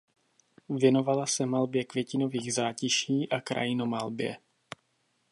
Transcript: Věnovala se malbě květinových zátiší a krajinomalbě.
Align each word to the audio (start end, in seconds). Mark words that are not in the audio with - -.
Věnovala 0.69 1.25
se 1.25 1.45
malbě 1.45 1.83
květinových 1.83 2.53
zátiší 2.53 3.29
a 3.29 3.41
krajinomalbě. 3.41 4.37